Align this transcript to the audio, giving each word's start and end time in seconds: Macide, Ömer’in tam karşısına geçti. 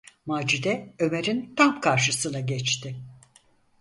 Macide, 0.25 0.93
Ömer’in 0.99 1.53
tam 1.55 1.81
karşısına 1.81 2.39
geçti. 2.39 2.95